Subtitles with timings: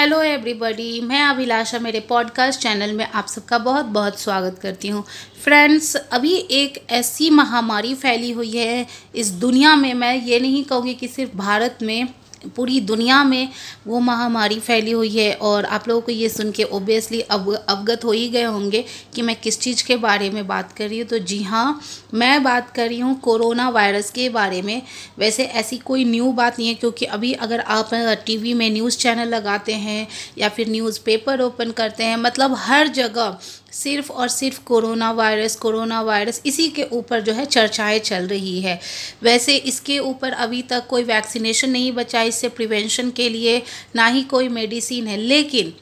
[0.00, 5.04] Hello everybody, मैं अभिलाषा, मेरे podcast channel में आप सबका बहुत बहुत स्वागत करती हूँ।
[5.44, 10.94] फ्रेंड्स, अभी एक ऐसी महामारी फैली हुई है इस दुनिया में, मैं ये नहीं कहूँगी
[10.94, 12.08] कि सिर्फ़ भारत में
[12.46, 13.48] पूरी दुनिया में
[13.86, 18.04] वो महामारी फैली हुई है और आप लोगों को ये सुन के ओबियसली अव, अवगत
[18.04, 18.84] हो ही गए होंगे
[19.14, 21.80] कि मैं किस चीज़ के बारे में बात कर रही हूँ। तो जी हाँ
[22.14, 24.82] मैं बात कर रही हूँ कोरोना वायरस के बारे में।
[25.18, 27.90] वैसे ऐसी कोई न्यू बात नहीं है क्योंकि अभी अगर आप
[28.26, 30.06] टीवी में न्यूज़ चैनल लगाते हैं
[30.38, 33.38] या फिर न्यूज़पेपर ओपन करते हैं मतलब हर जगह
[33.72, 38.60] सिर्फ़ और सिर्फ़ कोरोना वायरस कोरोना वायरस, इसी के ऊपर जो है चर्चाएँ चल रही
[38.60, 38.80] है।
[39.22, 43.62] वैसे इसके ऊपर अभी तक कोई वैक्सीनेशन नहीं बचा इससे प्रिवेंशन के लिए,
[43.96, 45.72] ना ही कोई मेडिसिन है। लेकिन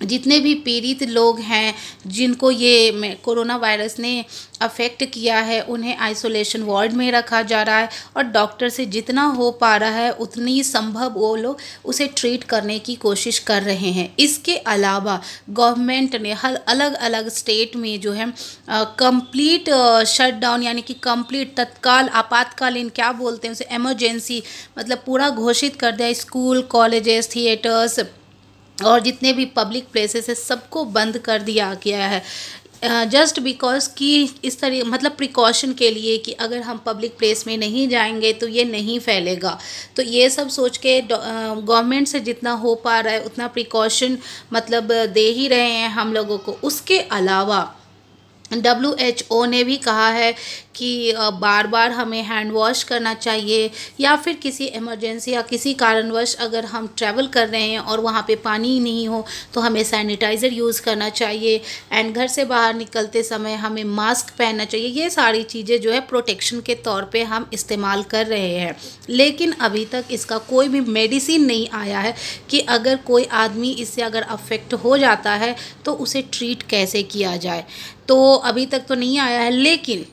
[0.00, 1.74] जितने भी पीड़ित लोग हैं,
[2.06, 4.24] जिनको ये कोरोना वायरस ने
[4.62, 9.24] अफेक्ट किया है, उन्हें आइसोलेशन वार्ड में रखा जा रहा है और डॉक्टर से जितना
[9.28, 13.90] हो पा रहा है, उतनी संभव वो लोग उसे ट्रीट करने की कोशिश कर रहे
[13.90, 18.32] हैं। इसके अलावा गवर्नमेंट ने हर अलग अलग स्टेट में जो है
[18.70, 19.70] कंप्लीट
[20.08, 24.42] शटडाउन यानी कि कंप्लीट तत्काल आपातकालीन क्या बोलते हैं उसे एमरजेंसी
[24.78, 28.00] मतलब पूरा घोषित कर दिया। स्कूल कॉलेजेस थिएटर्स
[28.78, 32.22] और जितने भी पब्लिक प्लेसेस है, सबको बंद कर दिया गया है।
[33.10, 34.08] जस्ट बिकॉज़ कि
[34.44, 38.48] इस तरह मतलब प्रिकॉशन के लिए कि अगर हम पब्लिक प्लेस में नहीं जाएँगे तो
[38.48, 39.58] ये नहीं फैलेगा।
[39.96, 44.18] तो ये सब सोच के गवर्नमेंट से जितना हो पा रहा है, उतना प्रिकॉशन
[44.52, 47.60] मतलब दे ही रहे हैं हम लोगों को। उसके अलावा
[48.52, 50.34] डब्ल्यू एच ओ ने भी कहा है
[50.76, 56.34] कि बार बार हमें हैंड वॉश करना चाहिए या फिर किसी इमरजेंसी या किसी कारणवश
[56.40, 60.52] अगर हम ट्रैवल कर रहे हैं और वहाँ पे पानी नहीं हो तो हमें सैनिटाइज़र
[60.52, 61.60] यूज़ करना चाहिए।
[61.92, 66.00] एंड घर से बाहर निकलते समय हमें मास्क पहनना चाहिए। ये सारी चीज़ें जो है
[66.08, 68.76] प्रोटेक्शन के तौर पे हम इस्तेमाल कर रहे हैं।
[69.10, 72.14] लेकिन अभी तक इसका कोई भी मेडिसिन नहीं आया है
[72.50, 77.36] कि अगर कोई आदमी इससे अगर अफेक्ट हो जाता है तो उसे ट्रीट कैसे किया
[77.38, 77.64] जाए?
[78.08, 80.04] तो अभी तक तो नहीं आया है, लेकिन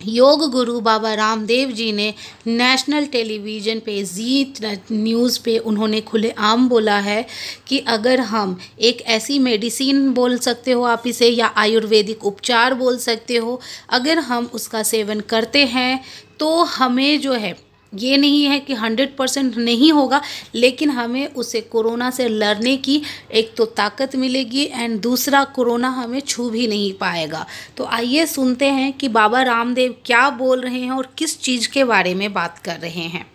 [0.00, 2.12] योग गुरु बाबा रामदेव जी ने
[2.46, 4.54] नेशनल टेलीविज़न पे जी
[4.92, 7.24] न्यूज़ पे उन्होंने खुले आम बोला है
[7.66, 12.98] कि अगर हम एक ऐसी मेडिसिन बोल सकते हो आप इसे, या आयुर्वेदिक उपचार बोल
[12.98, 13.60] सकते हो,
[13.90, 16.00] अगर हम उसका सेवन करते हैं
[16.38, 17.56] तो हमें जो है
[17.92, 20.20] ये नहीं है कि हंड्रेड परसेंट नहीं होगा,
[20.54, 23.00] लेकिन हमें उसे कोरोना से लड़ने की
[23.32, 27.44] एक तो ताकत मिलेगी एंड दूसरा कोरोना हमें छू भी नहीं पाएगा।
[27.76, 31.84] तो आइए सुनते हैं कि बाबा रामदेव क्या बोल रहे हैं और किस चीज़ के
[31.84, 33.26] बारे में बात कर रहे हैं।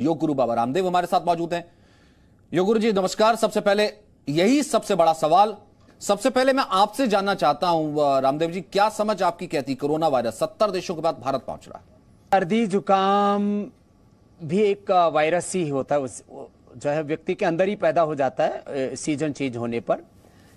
[0.00, 1.64] योग गुरु बाबा रामदेव हमारे साथ मौजूद हैं।
[2.52, 3.92] योग गुरु जी, नमस्कार। सबसे पहले
[4.28, 5.56] यही सबसे बड़ा सवाल,
[6.00, 10.34] सबसे पहले मैं आपसे जानना चाहता हूँ, रामदेव जी, क्या समझ आपकी कहती कोरोना वायरस?
[10.34, 11.93] सत्तर देशों के बाद भारत पहुँच रहा है।
[12.34, 13.42] सर्दी जुकाम
[14.40, 16.22] भी एक वायरस ही होता है उस
[16.76, 19.98] जो है व्यक्ति के अंदर ही पैदा हो जाता है सीज़न चेंज होने पर।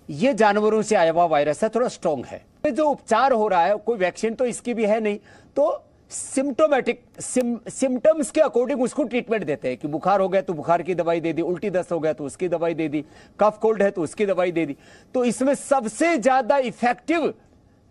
[0.09, 3.75] ये जानवरों से आया हुआ वायरस है थोड़ा स्ट्रॉन्ग है। जो उपचार हो रहा है
[3.85, 5.17] कोई वैक्सीन तो इसकी भी है नहीं
[5.55, 5.67] तो
[6.11, 10.81] सिम्टोमेटिक सिम, सिम्टम्स के अकॉर्डिंग उसको ट्रीटमेंट देते हैं कि बुखार हो गया तो बुखार
[10.81, 13.03] की दवाई दे दी उल्टी दस्त हो गया तो उसकी दवाई दे दी
[13.39, 14.77] कफ कोल्ड है तो उसकी दवाई दे दी।
[15.15, 17.33] तो इसमें सबसे ज़्यादा इफ़ेक्टिव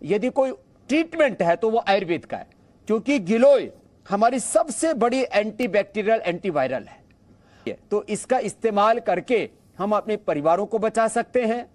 [0.01, 0.51] यदि कोई
[0.89, 2.55] ट्रीटमेंट है तो वो आयुर्वेद का है।
[2.87, 3.69] क्योंकि गिलोय
[4.09, 10.79] हमारी सबसे बड़ी एंटी एंटीबैक्टीरियल एंटीवायरल है। तो इसका इस्तेमाल करके हम अपने परिवारों को
[10.79, 11.65] बचा सकते हैं।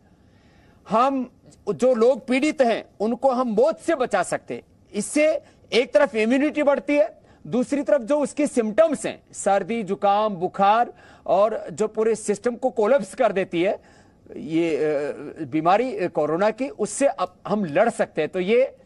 [0.86, 1.30] हम
[1.68, 4.62] जो लोग पीड़ित हैं, उनको हम मौत से बचा सकते हैं।
[4.94, 5.26] इससे
[5.72, 10.92] एक तरफ़ इम्यूनिटी बढ़ती है, दूसरी तरफ़ जो उसके सिम्टम्स हैं, सर्दी, जुकाम, बुखार
[11.26, 13.78] और जो पूरे सिस्टम को कोलेप्स कर देती है,
[14.36, 18.76] ये बीमारी कोरोना की, उससे अब हम लड़ सकते हैं। तो ये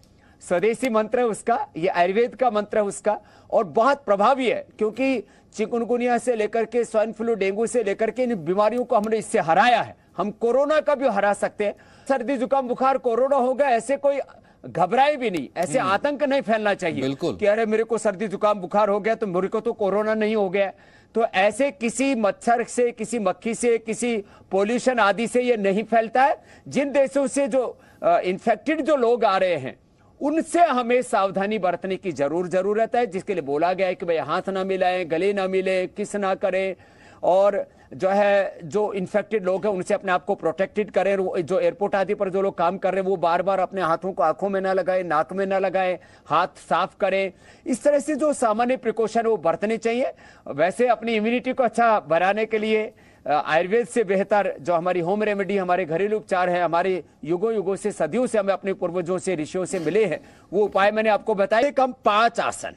[0.43, 3.19] स्वदेशी मंत्र है उसका ये आयुर्वेद का मंत्र है उसका
[3.51, 5.23] और बहुत प्रभावी है क्योंकि
[5.55, 9.39] चिकुनगुनिया से लेकर के स्वाइन फ्लू डेंगू से लेकर के इन बीमारियों को हमने इससे
[9.41, 11.75] हराया है। हम कोरोना का भी हरा सकते हैं।
[12.09, 14.21] सर्दी जुकाम बुखार कोरोना हो गया ऐसे कोई
[14.65, 18.29] घबराए भी नहीं ऐसे हम्म। आतंक नहीं फैलना चाहिए बिल्कुल। कि अरे मेरे को सर्दी
[18.29, 20.73] जुकाम बुखार हो गया तो मेरे को तो कोरोना नहीं हो गया।
[21.15, 24.17] तो ऐसे किसी मच्छर से किसी मक्खी से किसी
[24.51, 26.37] पोल्यूशन आदि से ये नहीं फैलता है।
[26.69, 29.77] जिन देशों से जो इन्फेक्टेड जो लोग आ रहे हैं
[30.21, 34.17] उनसे हमें सावधानी बरतने की ज़रूर ज़रूरत है, जिसके लिए बोला गया है कि भाई
[34.19, 36.75] हाथ ना मिलाएँ, गले ना मिले, किस ना करें,
[37.23, 41.95] और जो है, जो इन्फेक्टेड लोग हैं, उनसे अपने आप को प्रोटेक्टेड करें जो एयरपोर्ट
[41.95, 44.49] आदि पर जो लोग काम कर रहे हैं, वो बार बार अपने हाथों को आँखों
[44.49, 47.33] में ना लगाए, नाक में ना लगाए, हाथ साफ़ करें।
[47.67, 50.13] इस तरह से जो सामान्य प्रिकॉशन वो बरतने चाहिए।
[50.47, 52.93] वैसे अपनी इम्यूनिटी को अच्छा बनाने के लिए
[53.27, 57.93] आयुर्वेद से बेहतर जो हमारी होम रेमेडी हमारे घरेलू उपचार है, हमारे युगों युगों से,
[57.93, 60.21] सदियों से हमें अपने पूर्वजों से, ऋषियों से मिले हैं,
[60.53, 62.77] वो उपाय मैंने आपको बताए। कम पाँच आसन।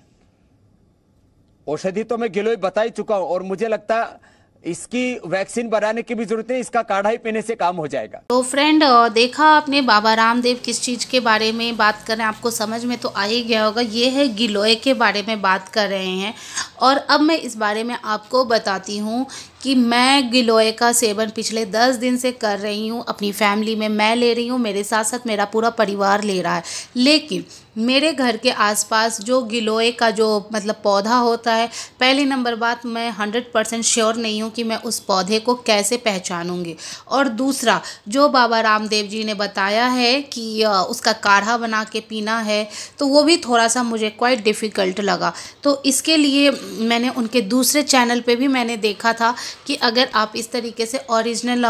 [1.67, 4.19] औषधि तो मैं गिलोय बता ही चुका हूँ, और मुझे लगता
[4.63, 8.21] इसकी वैक्सीन बनाने की भी ज़रूरत है इसका काढ़ा ही पीने से काम हो जाएगा।
[8.29, 12.33] तो फ्रेंड देखा आपने बाबा रामदेव किस चीज़ के बारे में बात कर रहे हैं,
[12.33, 15.69] आपको समझ में तो आ ही गया होगा, ये है गिलोय के बारे में बात
[15.69, 16.33] कर रहे हैं।
[16.81, 19.25] और अब मैं इस बारे में आपको बताती हूँ
[19.61, 23.87] कि मैं गिलोय का सेवन पिछले दस दिन से कर रही हूँ, अपनी फैमिली में
[23.89, 26.63] मैं ले रही हूँ, मेरे साथ साथ मेरा पूरा परिवार ले रहा है।
[26.95, 27.45] लेकिन
[27.77, 31.67] मेरे घर के आसपास जो गिलोय का जो मतलब पौधा होता है,
[31.99, 35.97] पहली नंबर बात मैं हंड्रेड परसेंट श्योर नहीं हूँ कि मैं उस पौधे को कैसे
[35.97, 36.75] पहचानूँगी।
[37.07, 42.37] और दूसरा, जो बाबा रामदेव जी ने बताया है कि उसका काढ़ा बना के पीना
[42.39, 42.67] है
[42.99, 45.33] तो वो भी थोड़ा सा मुझे क्वाइट डिफ़िकल्ट लगा।
[45.63, 46.51] तो इसके लिए
[46.81, 49.33] मैंने उनके दूसरे चैनल पे भी मैंने देखा था
[49.67, 51.65] कि अगर आप इस तरीके से ओरिजिनल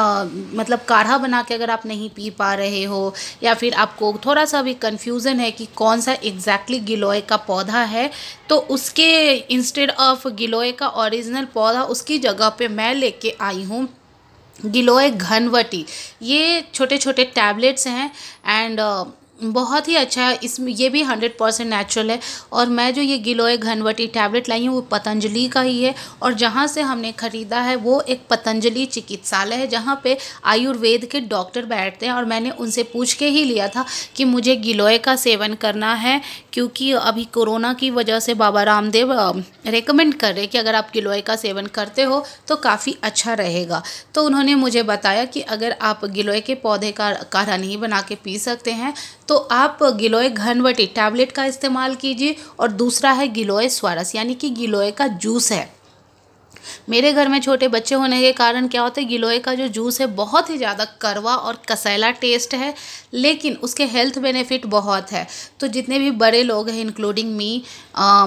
[0.56, 4.46] मतलब काढ़ा बना के अगर आप नहीं पी पा रहे हो, या फिर आपको थोड़ा
[4.46, 8.10] सा भी कन्फ्यूज़न है कि कौन सा एग्जैक्टली गिलोय का पौधा है
[8.50, 13.88] तो उसके इंस्टेड ऑफ़ गिलोय का ओरिजिनल पौधा उसकी जगह पे मैं लेके आई हूँ
[14.60, 15.86] गिलोय घनवटी।
[16.22, 18.12] ये छोटे छोटे टैबलेट्स हैं
[18.48, 18.80] एंड
[19.40, 22.20] बहुत ही अच्छा है। इसमें ये भी हंड्रेड परसेंट नेचुरल है।
[22.54, 26.34] और मैं जो ये गिलोय घनवटी टैबलेट लाई हूँ, वो पतंजलि का ही है। और
[26.34, 31.66] जहाँ से हमने ख़रीदा है, वो एक पतंजलि चिकित्सालय है, जहाँ पे आयुर्वेद के डॉक्टर
[31.66, 35.54] बैठते हैं। और मैंने उनसे पूछ के ही लिया था कि मुझे गिलोय का सेवन
[35.54, 36.22] करना है,
[36.54, 39.14] क्योंकि अभी कोरोना की वजह से बाबा रामदेव
[39.68, 43.82] रिकमेंड कर रहे कि अगर आप गिलोय का सेवन करते हो तो काफ़ी अच्छा रहेगा।
[44.14, 48.16] तो उन्होंने मुझे बताया कि अगर आप गिलोय के पौधे का काढ़ा नहीं बना के
[48.16, 48.94] पी सकते हैं
[49.30, 54.50] तो आप गिलोय घनवटी टैबलेट का इस्तेमाल कीजिए और दूसरा है गिलोय स्वारस, यानी कि
[54.50, 55.79] गिलोय का जूस है।
[56.90, 60.00] मेरे घर में छोटे बच्चे होने के कारण क्या होता है गिलोय का जो जूस
[60.02, 62.74] है बहुत ही ज़्यादा करवा और कसैला टेस्ट है,
[63.16, 65.26] लेकिन उसके हेल्थ बेनिफिट बहुत है।
[65.60, 67.52] तो जितने भी बड़े लोग हैं इंक्लूडिंग मी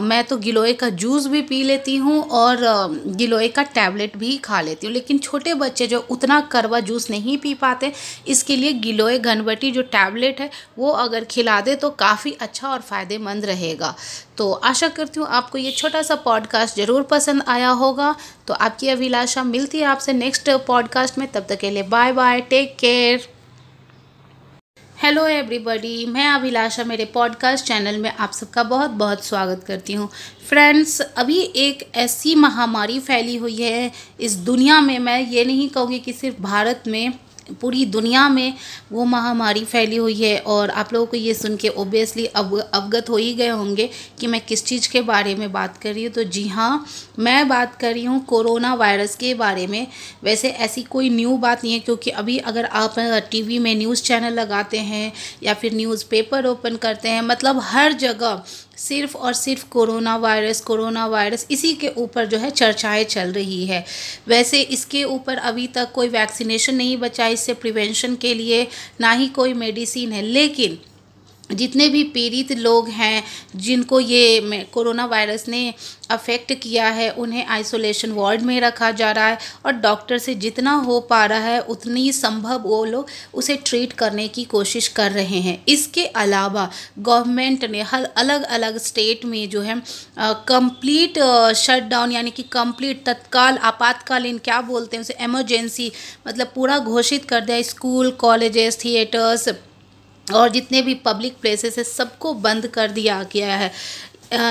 [0.03, 2.59] मैं तो गिलोय का जूस भी पी लेती हूँ और
[3.09, 7.37] गिलोय का टैबलेट भी खा लेती हूँ। लेकिन छोटे बच्चे जो उतना करवा जूस नहीं
[7.39, 7.93] पी पाते,
[8.29, 12.81] इसके लिए गिलोय घनवटी जो टैबलेट है, वो अगर खिला दे तो काफ़ी अच्छा और
[12.83, 13.95] फ़ायदेमंद रहेगा।
[14.39, 18.15] तो आशा करती हूँ आपको ये छोटा सा पॉडकास्ट ज़रूर पसंद आया होगा।
[18.49, 22.41] तो आपकी अभिलाषा, मिलती है आपसे नेक्स्ट पॉडकास्ट में। तब तक के लिए bye bye
[22.51, 23.29] take care
[24.97, 30.09] hello everybody मैं अभिलाषा, मेरे पॉडकास्ट चैनल में आप सबका बहुत बहुत स्वागत करती हूँ।
[30.49, 33.91] फ्रेंड्स अभी एक ऐसी महामारी फैली हुई है
[34.21, 37.13] इस दुनिया में, मैं ये नहीं कहूँगी कि सिर्फ़ भारत में
[37.61, 38.55] पूरी दुनिया में
[38.93, 43.11] वो महामारी फैली हुई है और आप लोगों को ये सुन के ओबियसली अव अवगत
[43.11, 43.89] हो ही गए होंगे
[44.21, 46.87] कि मैं किस चीज़ के बारे में बात कर रही हूँ। तो जी हाँ
[47.19, 49.87] मैं बात कर रही हूँ कोरोना वायरस के बारे में।
[50.25, 52.95] वैसे ऐसी कोई न्यू बात नहीं है क्योंकि अभी अगर आप
[53.31, 55.13] टीवी में न्यूज़ चैनल लगाते हैं
[55.43, 58.43] या फिर न्यूज़पेपर ओपन करते हैं मतलब हर जगह
[58.83, 63.65] सिर्फ़ और सिर्फ़ कोरोना वायरस कोरोना वायरस, इसी के ऊपर जो है चर्चाएँ चल रही
[63.67, 63.85] है।
[64.29, 68.67] वैसे इसके ऊपर अभी तक कोई वैक्सीनेशन नहीं बचा इससे प्रिवेंशन के लिए,
[69.01, 70.79] ना ही कोई मेडिसिन है। लेकिन
[71.53, 73.23] जितने भी पीड़ित लोग हैं,
[73.57, 75.63] जिनको ये कोरोना वायरस ने
[76.11, 80.73] अफेक्ट किया है, उन्हें आइसोलेशन वार्ड में रखा जा रहा है और डॉक्टर से जितना
[80.77, 85.41] हो पा रहा है, उतनी संभव वो लोग उसे ट्रीट करने की कोशिश कर रहे
[85.41, 86.71] हैं। इसके अलावा
[87.01, 89.81] गवर्नमेंट ने हर अलग अलग स्टेट में जो है
[90.19, 91.19] कंप्लीट
[91.57, 95.91] शटडाउन यानी कि कंप्लीट तत्काल, आपातकालीन क्या बोलते हैं उसे एमरजेंसी
[96.29, 99.49] मतलब पूरा घोषित कर दिया। स्कूल कॉलेजेस थिएटर्स
[100.33, 103.73] और जितने भी पब्लिक प्लेसेस है, सबको बंद कर दिया गया है।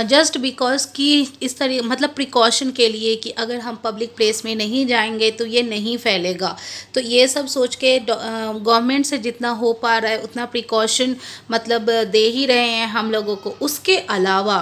[0.07, 4.55] जस्ट बिकॉज़ कि इस तरह मतलब प्रिकॉशन के लिए कि अगर हम पब्लिक प्लेस में
[4.55, 6.55] नहीं जाएँगे तो ये नहीं फैलेगा।
[6.93, 11.15] तो ये सब सोच के गवर्नमेंट से जितना हो पा रहा है, उतना प्रिकॉशन
[11.51, 14.61] मतलब दे ही रहे हैं हम लोगों को। उसके अलावा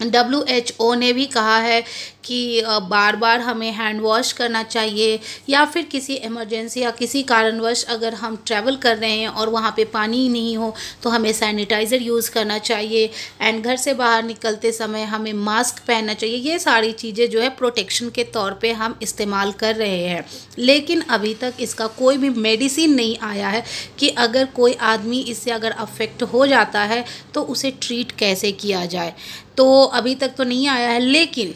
[0.00, 1.82] डब्ल्यू एच ओ ने भी कहा है
[2.24, 7.84] कि बार बार हमें हैंड वॉश करना चाहिए या फिर किसी इमरजेंसी या किसी कारणवश
[7.90, 12.02] अगर हम ट्रैवल कर रहे हैं और वहाँ पे पानी नहीं हो तो हमें सैनिटाइज़र
[12.02, 13.10] यूज़ करना चाहिए
[13.40, 17.48] एंड घर से बाहर निकलते समय हमें मास्क पहनना चाहिए। ये सारी चीज़ें जो है
[17.56, 20.24] प्रोटेक्शन के तौर पे हम इस्तेमाल कर रहे हैं।
[20.58, 23.62] लेकिन अभी तक इसका कोई भी मेडिसिन नहीं आया है
[23.98, 28.84] कि अगर कोई आदमी इससे अगर अफेक्ट हो जाता है तो उसे ट्रीट कैसे किया
[28.86, 29.14] जाए।
[29.56, 31.54] तो अभी तक तो नहीं आया है, लेकिन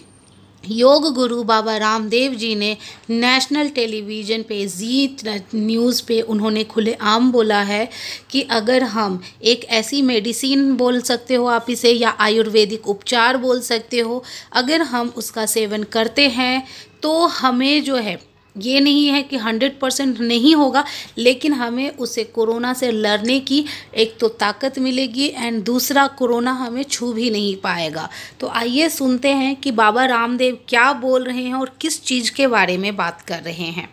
[0.71, 2.77] योग गुरु बाबा रामदेव जी ने
[3.11, 5.17] नेशनल टेलीविज़न पे, जी
[5.55, 7.89] न्यूज़ पे उन्होंने खुलेआम बोला है
[8.31, 13.61] कि अगर हम एक ऐसी मेडिसिन बोल सकते हो आप इसे या आयुर्वेदिक उपचार बोल
[13.63, 16.67] सकते हो, अगर हम उसका सेवन करते हैं
[17.03, 18.19] तो हमें जो है
[18.59, 20.85] ये नहीं है कि हंड्रेड परसेंट नहीं होगा,
[21.19, 26.83] लेकिन हमें उसे कोरोना से लड़ने की एक तो ताकत मिलेगी एंड दूसरा कोरोना हमें
[26.85, 28.09] छू भी नहीं पाएगा।
[28.41, 32.47] तो आइए सुनते हैं कि बाबा रामदेव क्या बोल रहे हैं और किस चीज़ के
[32.47, 33.89] बारे में बात कर रहे हैं।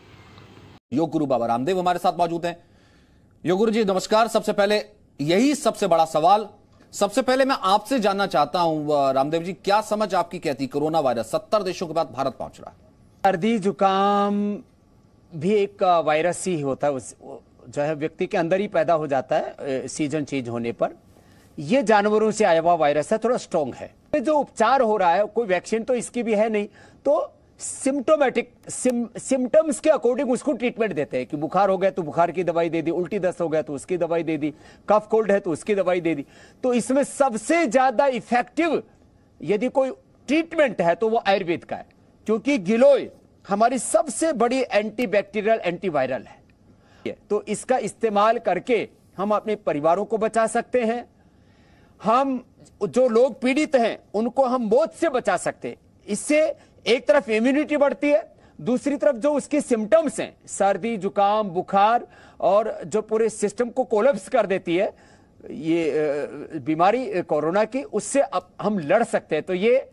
[0.91, 2.57] योग गुरु बाबा रामदेव हमारे साथ मौजूद हैं।
[3.43, 4.81] योग गुरु जी, नमस्कार। सबसे पहले
[5.19, 6.47] यही सबसे बड़ा सवाल,
[6.93, 11.25] सबसे पहले मैं आपसे जानना चाहता हूँ, रामदेव जी, क्या समझ आपकी कहती कोरोना वायरस?
[11.25, 12.91] सत्तर देशों के बाद भारत पहुँच रहा है।
[13.23, 14.35] सर्दी जुकाम
[15.31, 17.13] भी एक वायरस ही होता है। उस
[17.67, 20.95] जो है व्यक्ति के अंदर ही पैदा हो जाता है सीज़न चेंज होने पर।
[21.57, 25.25] यह जानवरों से आया हुआ वायरस है थोड़ा स्ट्रॉन्ग है। जो उपचार हो रहा है
[25.25, 26.67] कोई वैक्सीन तो इसकी भी है नहीं
[27.05, 27.15] तो
[27.59, 32.31] सिम्टोमेटिक सिम, सिम्टम्स के अकॉर्डिंग उसको ट्रीटमेंट देते हैं कि बुखार हो गया तो बुखार
[32.31, 34.53] की दवाई दे दी उल्टी दस्त हो गया तो उसकी दवाई दे दी
[34.87, 36.25] कफ कोल्ड है तो उसकी दवाई दे दी।
[36.63, 38.81] तो इसमें सबसे ज़्यादा इफ़ेक्टिव
[39.41, 39.91] यदि कोई
[40.27, 41.91] ट्रीटमेंट है तो वो आयुर्वेद का है।
[42.27, 43.09] क्योंकि गिलोय
[43.47, 48.87] हमारी सबसे बड़ी एंटी एंटीबैक्टीरियल एंटीवायरल है। तो इसका इस्तेमाल करके
[49.17, 51.05] हम अपने परिवारों को बचा सकते हैं।
[52.03, 52.43] हम
[52.83, 55.75] जो लोग पीड़ित हैं, उनको हम मौत से बचा सकते हैं।
[56.07, 56.41] इससे
[56.85, 62.07] एक तरफ़ इम्यूनिटी बढ़ती है, दूसरी तरफ़ जो उसके सिम्टम्स हैं, सर्दी, जुकाम, बुखार
[62.39, 64.93] और जो पूरे सिस्टम को कोलप्स कर देती है,
[65.49, 69.89] ये बीमारी कोरोना की, उससे अब हम लड़ सकते हैं। तो ये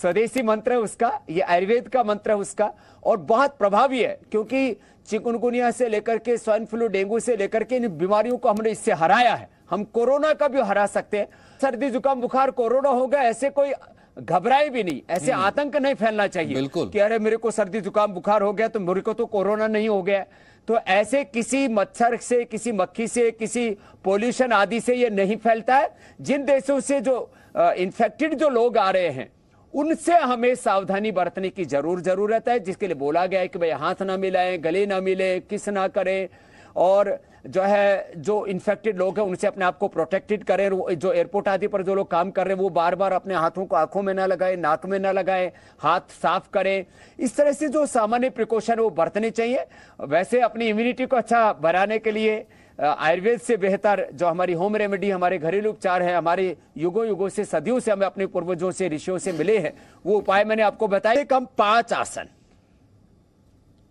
[0.00, 2.72] स्वदेशी मंत्र है उसका ये आयुर्वेद का मंत्र है उसका
[3.04, 4.76] और बहुत प्रभावी है क्योंकि
[5.08, 8.92] चिकुनगुनिया से लेकर के स्वाइन फ्लू डेंगू से लेकर के इन बीमारियों को हमने इससे
[8.92, 11.28] हराया है। हम कोरोना का भी हरा सकते हैं।
[11.62, 13.72] सर्दी जुकाम बुखार कोरोना होगा ऐसे कोई
[14.18, 17.80] घबराए भी नहीं ऐसे हम्म। आतंक नहीं फैलना चाहिए बिल्कुल। कि अरे मेरे को सर्दी
[17.80, 20.24] जुकाम बुखार हो गया तो मेरे को तो कोरोना नहीं हो गया।
[20.68, 23.68] तो ऐसे किसी मच्छर से किसी मक्खी से किसी
[24.04, 27.16] पोल्यूशन आदि से ये नहीं फैलता है। जिन देशों से जो
[27.56, 29.30] इन्फेक्टेड जो लोग आ रहे हैं
[29.76, 33.70] उनसे हमें सावधानी बरतने की ज़रूर ज़रूरत है, जिसके लिए बोला गया है कि भाई,
[33.70, 36.28] हाथ ना मिलाएँ, गले ना मिले, किस ना करें,
[36.76, 41.48] और जो है, जो इन्फेक्टेड लोग हैं, उनसे अपने आप को प्रोटेक्टेड करें जो एयरपोर्ट
[41.48, 44.02] आदि पर जो लोग काम कर रहे हैं, वो बार बार अपने हाथों को, आँखों
[44.02, 46.84] में ना लगाए, नाक में ना लगाए, हाथ साफ़ करें।
[47.18, 49.66] इस तरह से जो सामान्य प्रिकॉशन वो बरतने चाहिए।
[50.00, 52.44] वैसे अपनी इम्यूनिटी को अच्छा बनाने के लिए
[52.78, 57.44] आयुर्वेद से बेहतर जो हमारी होम रेमेडी हमारे घरेलू उपचार है, हमारे युगों युगों से,
[57.46, 59.72] सदियों से हमें अपने पूर्वजों से, ऋषियों से मिले हैं,
[60.04, 62.28] वो उपाय मैंने आपको बताए। कम पाँच आसन।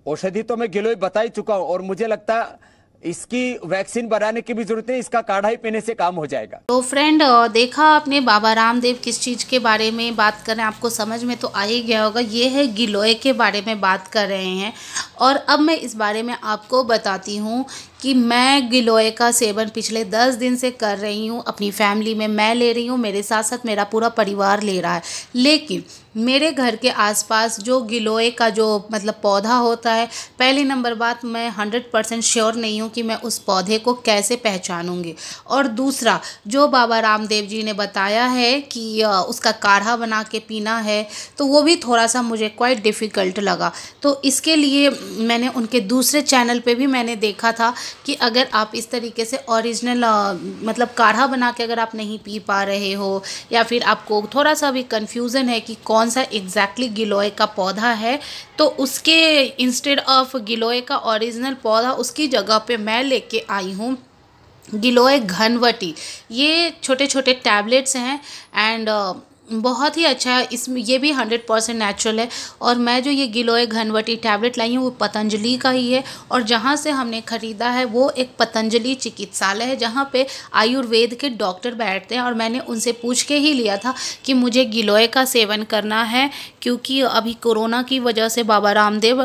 [0.06, 2.58] औषधि तो मैं गिलोय बता ही चुका हूँ, और मुझे लगता
[3.04, 6.60] इसकी वैक्सीन बनाने की भी ज़रूरत है इसका काढ़ा ही पीने से काम हो जाएगा।
[6.68, 7.24] तो फ्रेंड
[7.54, 11.24] देखा आपने बाबा रामदेव किस चीज़ के बारे में बात कर रहे हैं, आपको समझ
[11.24, 14.46] में तो आ ही गया होगा, ये है गिलोय के बारे में बात कर रहे
[14.48, 14.74] हैं।
[15.20, 17.66] और अब मैं इस बारे में आपको बताती हूँ
[18.06, 22.28] कि मैं गिलोय का सेवन पिछले दस दिन से कर रही हूँ, अपनी फैमिली में
[22.30, 25.02] मैं ले रही हूँ, मेरे साथ साथ मेरा पूरा परिवार ले रहा है।
[25.36, 25.84] लेकिन
[26.18, 30.06] मेरे घर के आसपास जो गिलोय का जो मतलब पौधा होता है,
[30.40, 34.36] पहली नंबर बात मैं हंड्रेड परसेंट श्योर नहीं हूँ कि मैं उस पौधे को कैसे
[34.38, 35.16] पहचानूँगी।
[35.48, 40.78] और दूसरा, जो बाबा रामदेव जी ने बताया है कि उसका काढ़ा बना के पीना
[40.80, 41.08] है
[41.38, 43.72] तो वो भी थोड़ा सा मुझे क्वाइट डिफ़िकल्ट लगा।
[44.02, 47.74] तो इसके लिए मैंने उनके दूसरे चैनल पे भी मैंने देखा था
[48.06, 50.04] कि अगर आप इस तरीके से ओरिजिनल
[50.64, 54.54] मतलब काढ़ा बना के अगर आप नहीं पी पा रहे हो, या फिर आपको थोड़ा
[54.54, 58.20] सा भी कन्फ्यूज़न है कि कौन सा एग्जैक्टली गिलोय का पौधा है
[58.58, 59.20] तो उसके
[59.60, 63.98] इंस्टेड ऑफ़ गिलोय का ओरिजिनल पौधा उसकी जगह पे मैं लेके आई हूँ
[64.66, 65.94] गिलोय घनवटी।
[66.32, 68.20] ये छोटे छोटे टैबलेट्स हैं
[68.56, 68.90] एंड
[69.48, 72.28] बहुत ही अच्छा है। इसमें ये भी हंड्रेड परसेंट नेचुरल है।
[72.62, 76.44] और मैं जो ये गिलोय घनवटी टैबलेट लाई हूँ, वो पतंजलि का ही है। और
[76.44, 81.74] जहाँ से हमने ख़रीदा है, वो एक पतंजलि चिकित्सालय है, जहाँ पे आयुर्वेद के डॉक्टर
[81.76, 83.94] बैठते हैं। और मैंने उनसे पूछ के ही लिया था
[84.26, 86.30] कि मुझे गिलोय का सेवन करना है,
[86.62, 89.22] क्योंकि अभी कोरोना की वजह से बाबा रामदेव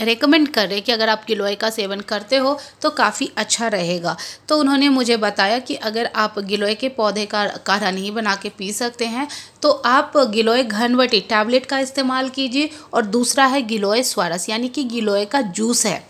[0.00, 4.16] रिकमेंड कर रहे कि अगर आप गिलोय का सेवन करते हो तो काफ़ी अच्छा रहेगा।
[4.48, 8.48] तो उन्होंने मुझे बताया कि अगर आप गिलोय के पौधे का काढ़ा नहीं बना के
[8.48, 9.28] पी सकते हैं
[9.62, 14.84] तो आप गिलोय घनवटी टैबलेट का इस्तेमाल कीजिए और दूसरा है गिलोय स्वारस, यानी कि
[14.86, 16.08] गिलोय का जूस है।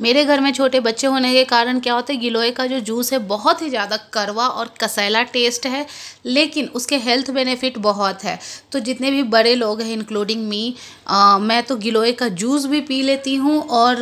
[0.00, 3.12] मेरे घर में छोटे बच्चे होने के कारण क्या होता है, गिलोय का जो जूस
[3.12, 5.84] है, बहुत ही ज़्यादा करवा और कसैला टेस्ट है
[6.28, 8.38] लेकिन उसके हेल्थ बेनिफिट बहुत है।
[8.72, 10.74] तो जितने भी बड़े लोग हैं इंक्लूडिंग मी
[11.40, 13.96] मैं तो गिलोय का जूस भी पी लेती हूँ और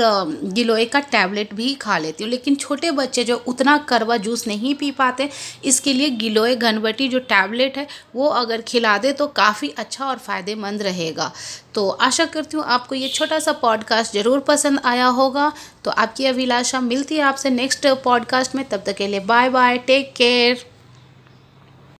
[0.45, 4.75] गिलोय का टैबलेट भी खा लेती हूँ। लेकिन छोटे बच्चे जो उतना करवा जूस नहीं
[4.75, 5.29] पी पाते,
[5.65, 10.19] इसके लिए गिलोय घनवटी जो टैबलेट है, वो अगर खिला दे तो काफ़ी अच्छा और
[10.19, 11.31] फ़ायदेमंद रहेगा।
[11.75, 15.53] तो आशा करती हूँ आपको ये छोटा सा पॉडकास्ट ज़रूर पसंद आया होगा।
[15.85, 19.79] तो आपकी अभिलाषा, मिलती है आपसे नेक्स्ट पॉडकास्ट में। तब तक के लिए बाय बाय
[19.79, 20.65] टेक केयर